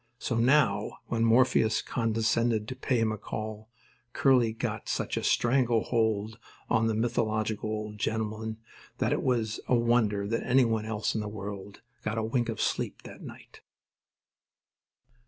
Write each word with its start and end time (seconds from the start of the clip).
So 0.17 0.35
now, 0.37 0.97
when 1.09 1.23
Morpheus 1.23 1.83
condescended 1.83 2.67
to 2.67 2.75
pay 2.75 2.99
him 2.99 3.11
a 3.11 3.19
call, 3.19 3.69
Curly 4.13 4.51
got 4.51 4.89
such 4.89 5.15
a 5.15 5.21
strangle 5.23 5.83
hold 5.83 6.39
on 6.71 6.87
the 6.87 6.95
mythological 6.95 7.69
old 7.69 7.99
gentleman 7.99 8.57
that 8.97 9.13
it 9.13 9.21
was 9.21 9.59
a 9.67 9.75
wonder 9.75 10.27
that 10.27 10.41
anyone 10.41 10.87
else 10.87 11.13
in 11.13 11.21
the 11.21 11.27
whole 11.27 11.35
world 11.37 11.81
got 12.03 12.17
a 12.17 12.23
wink 12.23 12.49
of 12.49 12.59
sleep 12.59 13.03
that 13.03 13.21
night. 13.21 13.61